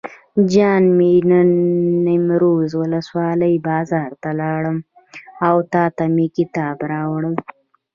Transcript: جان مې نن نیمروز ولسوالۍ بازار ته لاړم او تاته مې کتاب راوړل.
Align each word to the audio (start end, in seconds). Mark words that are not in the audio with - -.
جان 0.51 0.83
مې 0.97 1.11
نن 1.29 1.49
نیمروز 2.05 2.69
ولسوالۍ 2.81 3.55
بازار 3.67 4.11
ته 4.21 4.29
لاړم 4.41 4.77
او 5.47 5.55
تاته 5.73 6.05
مې 6.15 6.27
کتاب 6.37 6.77
راوړل. 6.91 7.35